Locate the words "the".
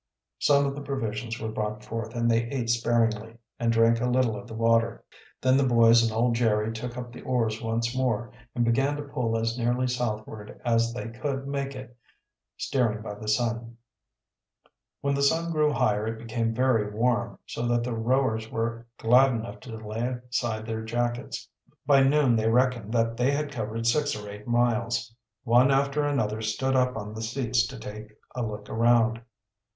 0.73-0.81, 4.47-4.55, 5.57-5.63, 7.13-7.21, 13.13-13.27, 15.13-15.21, 17.83-17.93, 27.13-27.21